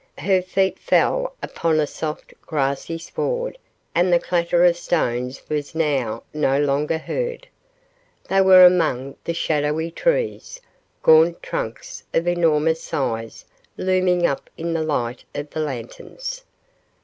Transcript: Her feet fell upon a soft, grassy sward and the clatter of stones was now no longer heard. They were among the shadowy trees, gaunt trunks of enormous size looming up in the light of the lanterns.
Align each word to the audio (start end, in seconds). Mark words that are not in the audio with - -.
Her 0.17 0.41
feet 0.41 0.79
fell 0.79 1.35
upon 1.43 1.79
a 1.79 1.85
soft, 1.85 2.33
grassy 2.41 2.97
sward 2.97 3.55
and 3.93 4.11
the 4.11 4.17
clatter 4.17 4.65
of 4.65 4.75
stones 4.75 5.43
was 5.47 5.75
now 5.75 6.23
no 6.33 6.57
longer 6.59 6.97
heard. 6.97 7.47
They 8.27 8.41
were 8.41 8.65
among 8.65 9.17
the 9.25 9.35
shadowy 9.35 9.91
trees, 9.91 10.59
gaunt 11.03 11.43
trunks 11.43 12.03
of 12.15 12.27
enormous 12.27 12.81
size 12.81 13.45
looming 13.77 14.25
up 14.25 14.49
in 14.57 14.73
the 14.73 14.81
light 14.83 15.23
of 15.35 15.51
the 15.51 15.59
lanterns. 15.59 16.45